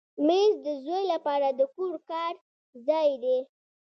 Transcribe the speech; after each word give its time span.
مېز 0.25 0.53
د 0.65 0.67
زوی 0.85 1.03
لپاره 1.13 1.47
د 1.59 1.61
کور 1.75 1.93
کار 2.09 2.33
ځای 2.87 3.09
دی. 3.23 3.37